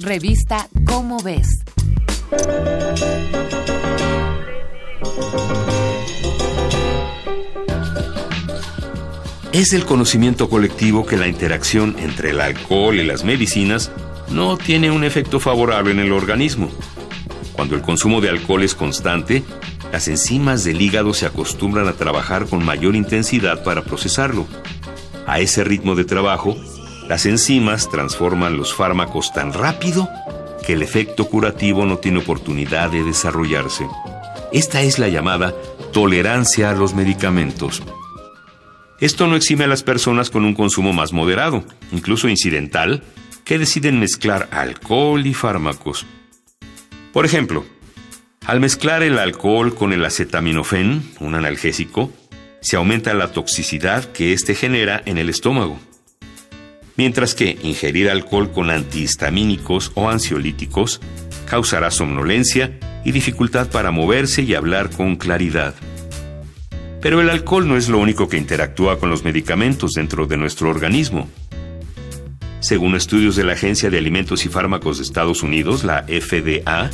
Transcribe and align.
Revista 0.00 0.68
Cómo 0.86 1.22
ves. 1.22 1.46
Es 9.52 9.72
el 9.72 9.84
conocimiento 9.84 10.50
colectivo 10.50 11.06
que 11.06 11.16
la 11.16 11.28
interacción 11.28 11.94
entre 12.00 12.30
el 12.30 12.40
alcohol 12.40 12.96
y 12.96 13.04
las 13.04 13.22
medicinas 13.22 13.92
no 14.30 14.56
tiene 14.56 14.90
un 14.90 15.04
efecto 15.04 15.38
favorable 15.38 15.92
en 15.92 16.00
el 16.00 16.10
organismo. 16.10 16.70
Cuando 17.52 17.76
el 17.76 17.82
consumo 17.82 18.20
de 18.20 18.30
alcohol 18.30 18.64
es 18.64 18.74
constante, 18.74 19.44
las 19.92 20.08
enzimas 20.08 20.64
del 20.64 20.82
hígado 20.82 21.14
se 21.14 21.26
acostumbran 21.26 21.86
a 21.86 21.92
trabajar 21.92 22.46
con 22.46 22.64
mayor 22.64 22.96
intensidad 22.96 23.62
para 23.62 23.84
procesarlo. 23.84 24.48
A 25.24 25.38
ese 25.38 25.62
ritmo 25.62 25.94
de 25.94 26.04
trabajo, 26.04 26.56
las 27.08 27.26
enzimas 27.26 27.90
transforman 27.90 28.56
los 28.56 28.74
fármacos 28.74 29.32
tan 29.32 29.52
rápido 29.52 30.08
que 30.66 30.72
el 30.72 30.82
efecto 30.82 31.26
curativo 31.26 31.84
no 31.84 31.98
tiene 31.98 32.20
oportunidad 32.20 32.90
de 32.90 33.04
desarrollarse. 33.04 33.86
Esta 34.52 34.82
es 34.82 34.98
la 34.98 35.08
llamada 35.08 35.54
tolerancia 35.92 36.70
a 36.70 36.74
los 36.74 36.94
medicamentos. 36.94 37.82
Esto 39.00 39.26
no 39.26 39.36
exime 39.36 39.64
a 39.64 39.68
las 39.68 39.82
personas 39.82 40.30
con 40.30 40.44
un 40.44 40.54
consumo 40.54 40.92
más 40.92 41.12
moderado, 41.12 41.64
incluso 41.92 42.28
incidental, 42.28 43.02
que 43.44 43.58
deciden 43.58 44.00
mezclar 44.00 44.48
alcohol 44.50 45.26
y 45.26 45.34
fármacos. 45.34 46.06
Por 47.12 47.26
ejemplo, 47.26 47.64
al 48.46 48.60
mezclar 48.60 49.02
el 49.02 49.18
alcohol 49.18 49.74
con 49.74 49.92
el 49.92 50.04
acetaminofén, 50.04 51.02
un 51.20 51.34
analgésico, 51.34 52.10
se 52.60 52.76
aumenta 52.76 53.12
la 53.12 53.32
toxicidad 53.32 54.04
que 54.12 54.32
éste 54.32 54.54
genera 54.54 55.02
en 55.04 55.18
el 55.18 55.28
estómago. 55.28 55.78
Mientras 56.96 57.34
que 57.34 57.58
ingerir 57.62 58.08
alcohol 58.08 58.52
con 58.52 58.70
antihistamínicos 58.70 59.92
o 59.94 60.08
ansiolíticos 60.08 61.00
causará 61.46 61.90
somnolencia 61.90 62.78
y 63.04 63.12
dificultad 63.12 63.68
para 63.68 63.90
moverse 63.90 64.42
y 64.42 64.54
hablar 64.54 64.90
con 64.90 65.16
claridad. 65.16 65.74
Pero 67.00 67.20
el 67.20 67.28
alcohol 67.28 67.68
no 67.68 67.76
es 67.76 67.88
lo 67.88 67.98
único 67.98 68.28
que 68.28 68.38
interactúa 68.38 68.98
con 68.98 69.10
los 69.10 69.24
medicamentos 69.24 69.92
dentro 69.92 70.26
de 70.26 70.36
nuestro 70.36 70.70
organismo. 70.70 71.28
Según 72.60 72.94
estudios 72.94 73.36
de 73.36 73.44
la 73.44 73.52
Agencia 73.52 73.90
de 73.90 73.98
Alimentos 73.98 74.46
y 74.46 74.48
Fármacos 74.48 74.96
de 74.96 75.02
Estados 75.02 75.42
Unidos, 75.42 75.84
la 75.84 76.04
FDA, 76.04 76.90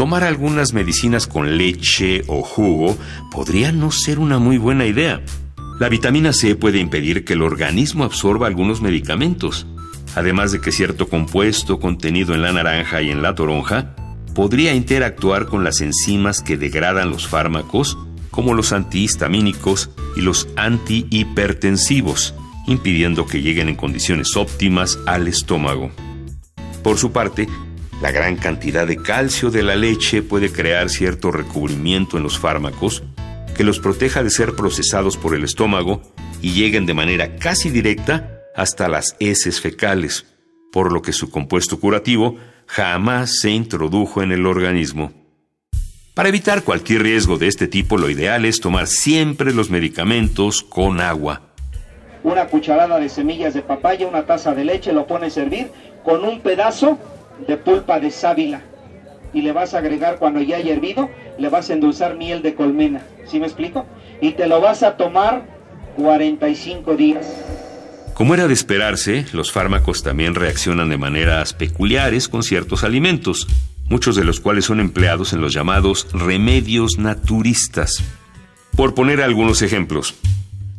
Tomar 0.00 0.24
algunas 0.24 0.72
medicinas 0.72 1.26
con 1.26 1.58
leche 1.58 2.22
o 2.26 2.40
jugo 2.40 2.96
podría 3.30 3.70
no 3.70 3.90
ser 3.90 4.18
una 4.18 4.38
muy 4.38 4.56
buena 4.56 4.86
idea. 4.86 5.20
La 5.80 5.88
vitamina 5.88 6.34
C 6.34 6.56
puede 6.56 6.78
impedir 6.78 7.24
que 7.24 7.32
el 7.32 7.40
organismo 7.40 8.04
absorba 8.04 8.46
algunos 8.46 8.82
medicamentos, 8.82 9.66
además 10.14 10.52
de 10.52 10.60
que 10.60 10.72
cierto 10.72 11.08
compuesto 11.08 11.80
contenido 11.80 12.34
en 12.34 12.42
la 12.42 12.52
naranja 12.52 13.00
y 13.00 13.10
en 13.10 13.22
la 13.22 13.34
toronja 13.34 13.96
podría 14.34 14.74
interactuar 14.74 15.46
con 15.46 15.64
las 15.64 15.80
enzimas 15.80 16.42
que 16.42 16.58
degradan 16.58 17.08
los 17.08 17.26
fármacos, 17.26 17.96
como 18.30 18.52
los 18.52 18.74
antihistamínicos 18.74 19.88
y 20.16 20.20
los 20.20 20.48
antihipertensivos, 20.56 22.34
impidiendo 22.66 23.26
que 23.26 23.40
lleguen 23.40 23.70
en 23.70 23.76
condiciones 23.76 24.36
óptimas 24.36 24.98
al 25.06 25.28
estómago. 25.28 25.90
Por 26.82 26.98
su 26.98 27.10
parte, 27.10 27.48
la 28.02 28.10
gran 28.10 28.36
cantidad 28.36 28.86
de 28.86 28.98
calcio 28.98 29.50
de 29.50 29.62
la 29.62 29.76
leche 29.76 30.20
puede 30.20 30.52
crear 30.52 30.90
cierto 30.90 31.30
recubrimiento 31.30 32.18
en 32.18 32.22
los 32.22 32.38
fármacos 32.38 33.02
que 33.60 33.64
los 33.64 33.78
proteja 33.78 34.22
de 34.22 34.30
ser 34.30 34.56
procesados 34.56 35.18
por 35.18 35.34
el 35.34 35.44
estómago 35.44 36.00
y 36.40 36.52
lleguen 36.52 36.86
de 36.86 36.94
manera 36.94 37.36
casi 37.36 37.68
directa 37.68 38.40
hasta 38.56 38.88
las 38.88 39.16
heces 39.20 39.60
fecales, 39.60 40.24
por 40.72 40.90
lo 40.90 41.02
que 41.02 41.12
su 41.12 41.30
compuesto 41.30 41.78
curativo 41.78 42.38
jamás 42.64 43.38
se 43.38 43.50
introdujo 43.50 44.22
en 44.22 44.32
el 44.32 44.46
organismo. 44.46 45.12
Para 46.14 46.30
evitar 46.30 46.62
cualquier 46.62 47.02
riesgo 47.02 47.36
de 47.36 47.48
este 47.48 47.68
tipo, 47.68 47.98
lo 47.98 48.08
ideal 48.08 48.46
es 48.46 48.60
tomar 48.60 48.86
siempre 48.86 49.52
los 49.52 49.68
medicamentos 49.68 50.62
con 50.62 50.98
agua. 50.98 51.42
Una 52.22 52.46
cucharada 52.46 52.98
de 52.98 53.10
semillas 53.10 53.52
de 53.52 53.60
papaya, 53.60 54.06
una 54.08 54.24
taza 54.24 54.54
de 54.54 54.64
leche, 54.64 54.94
lo 54.94 55.06
pone 55.06 55.26
a 55.26 55.30
servir 55.30 55.70
con 56.02 56.24
un 56.24 56.40
pedazo 56.40 56.98
de 57.46 57.58
pulpa 57.58 58.00
de 58.00 58.10
sábila 58.10 58.62
y 59.32 59.42
le 59.42 59.52
vas 59.52 59.74
a 59.74 59.78
agregar 59.78 60.18
cuando 60.18 60.40
ya 60.40 60.56
haya 60.56 60.72
hervido, 60.72 61.08
le 61.38 61.48
vas 61.48 61.70
a 61.70 61.74
endulzar 61.74 62.16
miel 62.16 62.42
de 62.42 62.54
colmena, 62.54 63.02
¿sí 63.26 63.38
me 63.40 63.46
explico? 63.46 63.86
Y 64.20 64.32
te 64.32 64.46
lo 64.46 64.60
vas 64.60 64.82
a 64.82 64.96
tomar 64.96 65.46
45 65.96 66.96
días. 66.96 67.26
Como 68.14 68.34
era 68.34 68.46
de 68.48 68.54
esperarse, 68.54 69.24
los 69.32 69.50
fármacos 69.50 70.02
también 70.02 70.34
reaccionan 70.34 70.90
de 70.90 70.98
maneras 70.98 71.54
peculiares 71.54 72.28
con 72.28 72.42
ciertos 72.42 72.84
alimentos, 72.84 73.46
muchos 73.88 74.14
de 74.14 74.24
los 74.24 74.40
cuales 74.40 74.66
son 74.66 74.78
empleados 74.78 75.32
en 75.32 75.40
los 75.40 75.54
llamados 75.54 76.06
remedios 76.12 76.98
naturistas. 76.98 78.02
Por 78.76 78.94
poner 78.94 79.22
algunos 79.22 79.62
ejemplos, 79.62 80.14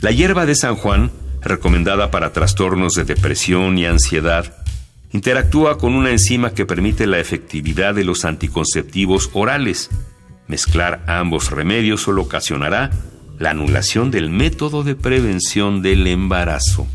la 0.00 0.10
hierba 0.10 0.46
de 0.46 0.54
San 0.54 0.74
Juan, 0.74 1.10
recomendada 1.40 2.10
para 2.10 2.32
trastornos 2.32 2.94
de 2.94 3.04
depresión 3.04 3.78
y 3.78 3.86
ansiedad, 3.86 4.57
interactúa 5.12 5.78
con 5.78 5.94
una 5.94 6.10
enzima 6.10 6.52
que 6.52 6.66
permite 6.66 7.06
la 7.06 7.18
efectividad 7.18 7.94
de 7.94 8.04
los 8.04 8.24
anticonceptivos 8.24 9.30
orales. 9.32 9.90
Mezclar 10.46 11.04
ambos 11.06 11.50
remedios 11.50 12.02
solo 12.02 12.22
ocasionará 12.22 12.90
la 13.38 13.50
anulación 13.50 14.10
del 14.10 14.30
método 14.30 14.82
de 14.82 14.94
prevención 14.94 15.82
del 15.82 16.06
embarazo. 16.06 16.86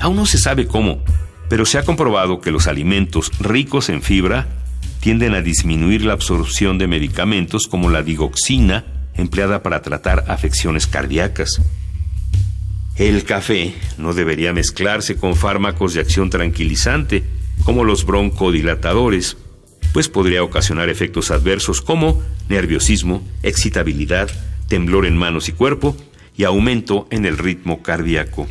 Aún 0.00 0.16
no 0.16 0.26
se 0.26 0.38
sabe 0.38 0.66
cómo, 0.66 1.02
pero 1.48 1.66
se 1.66 1.78
ha 1.78 1.84
comprobado 1.84 2.40
que 2.40 2.50
los 2.50 2.66
alimentos 2.66 3.30
ricos 3.38 3.88
en 3.88 4.02
fibra 4.02 4.48
tienden 5.00 5.34
a 5.34 5.42
disminuir 5.42 6.04
la 6.04 6.14
absorción 6.14 6.78
de 6.78 6.88
medicamentos 6.88 7.68
como 7.68 7.90
la 7.90 8.02
digoxina 8.02 8.84
empleada 9.14 9.62
para 9.62 9.82
tratar 9.82 10.24
afecciones 10.28 10.86
cardíacas. 10.86 11.60
El 12.96 13.24
café 13.24 13.74
no 13.98 14.14
debería 14.14 14.52
mezclarse 14.52 15.16
con 15.16 15.34
fármacos 15.34 15.94
de 15.94 16.00
acción 16.00 16.30
tranquilizante, 16.30 17.24
como 17.64 17.82
los 17.82 18.06
broncodilatadores, 18.06 19.36
pues 19.92 20.08
podría 20.08 20.44
ocasionar 20.44 20.88
efectos 20.88 21.32
adversos 21.32 21.80
como 21.80 22.22
nerviosismo, 22.48 23.26
excitabilidad, 23.42 24.30
temblor 24.68 25.06
en 25.06 25.16
manos 25.16 25.48
y 25.48 25.52
cuerpo 25.52 25.96
y 26.36 26.44
aumento 26.44 27.08
en 27.10 27.24
el 27.24 27.36
ritmo 27.36 27.82
cardíaco. 27.82 28.46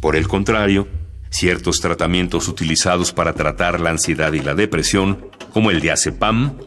Por 0.00 0.16
el 0.16 0.26
contrario, 0.26 0.88
ciertos 1.30 1.80
tratamientos 1.80 2.48
utilizados 2.48 3.12
para 3.12 3.34
tratar 3.34 3.80
la 3.80 3.90
ansiedad 3.90 4.32
y 4.32 4.40
la 4.40 4.54
depresión, 4.54 5.26
como 5.52 5.70
el 5.70 5.80
diazepam, 5.80 6.58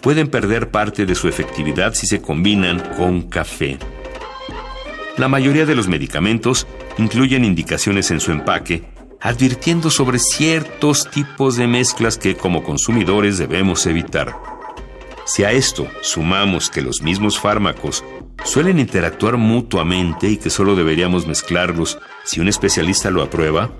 pueden 0.00 0.28
perder 0.28 0.70
parte 0.70 1.06
de 1.06 1.14
su 1.16 1.26
efectividad 1.26 1.94
si 1.94 2.06
se 2.06 2.20
combinan 2.20 2.80
con 2.96 3.22
café. 3.22 3.78
La 5.16 5.28
mayoría 5.28 5.64
de 5.64 5.74
los 5.74 5.88
medicamentos 5.88 6.66
incluyen 6.98 7.44
indicaciones 7.44 8.10
en 8.10 8.20
su 8.20 8.32
empaque 8.32 8.84
advirtiendo 9.20 9.90
sobre 9.90 10.18
ciertos 10.18 11.10
tipos 11.10 11.56
de 11.56 11.66
mezclas 11.66 12.18
que 12.18 12.36
como 12.36 12.62
consumidores 12.62 13.38
debemos 13.38 13.86
evitar. 13.86 14.36
Si 15.24 15.42
a 15.42 15.52
esto 15.52 15.88
sumamos 16.02 16.70
que 16.70 16.82
los 16.82 17.02
mismos 17.02 17.38
fármacos 17.38 18.04
suelen 18.44 18.78
interactuar 18.78 19.36
mutuamente 19.36 20.28
y 20.28 20.36
que 20.36 20.50
solo 20.50 20.76
deberíamos 20.76 21.26
mezclarlos 21.26 21.98
si 22.24 22.40
un 22.40 22.48
especialista 22.48 23.10
lo 23.10 23.22
aprueba, 23.22 23.70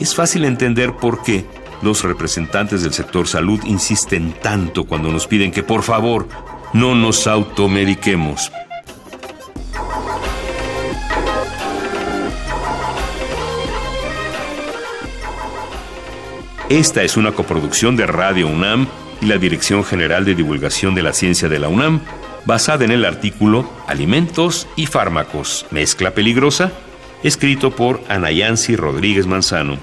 es 0.00 0.14
fácil 0.14 0.44
entender 0.44 0.94
por 0.96 1.22
qué 1.22 1.46
los 1.80 2.02
representantes 2.02 2.82
del 2.82 2.92
sector 2.92 3.26
salud 3.26 3.60
insisten 3.64 4.34
tanto 4.42 4.84
cuando 4.84 5.10
nos 5.10 5.26
piden 5.26 5.52
que 5.52 5.62
por 5.62 5.82
favor 5.82 6.28
no 6.72 6.94
nos 6.94 7.26
automediquemos. 7.26 8.50
Esta 16.70 17.02
es 17.02 17.18
una 17.18 17.32
coproducción 17.32 17.94
de 17.94 18.06
Radio 18.06 18.48
UNAM 18.48 18.88
y 19.20 19.26
la 19.26 19.36
Dirección 19.36 19.84
General 19.84 20.24
de 20.24 20.34
Divulgación 20.34 20.94
de 20.94 21.02
la 21.02 21.12
Ciencia 21.12 21.50
de 21.50 21.58
la 21.58 21.68
UNAM, 21.68 22.00
basada 22.46 22.86
en 22.86 22.90
el 22.90 23.04
artículo 23.04 23.70
Alimentos 23.86 24.66
y 24.74 24.86
Fármacos, 24.86 25.66
Mezcla 25.70 26.12
Peligrosa, 26.12 26.72
escrito 27.22 27.76
por 27.76 28.02
Anayansi 28.08 28.76
Rodríguez 28.76 29.26
Manzano. 29.26 29.76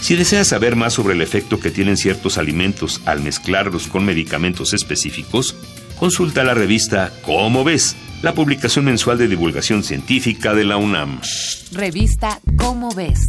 Si 0.00 0.16
deseas 0.16 0.48
saber 0.48 0.74
más 0.74 0.92
sobre 0.92 1.14
el 1.14 1.22
efecto 1.22 1.60
que 1.60 1.70
tienen 1.70 1.96
ciertos 1.96 2.36
alimentos 2.36 3.02
al 3.06 3.20
mezclarlos 3.20 3.86
con 3.86 4.04
medicamentos 4.04 4.72
específicos, 4.72 5.54
consulta 6.00 6.42
la 6.42 6.54
revista 6.54 7.12
Cómo 7.22 7.62
ves, 7.62 7.94
la 8.22 8.34
publicación 8.34 8.86
mensual 8.86 9.18
de 9.18 9.28
divulgación 9.28 9.84
científica 9.84 10.52
de 10.52 10.64
la 10.64 10.78
UNAM. 10.78 11.20
Revista 11.70 12.40
Cómo 12.56 12.92
ves 12.92 13.20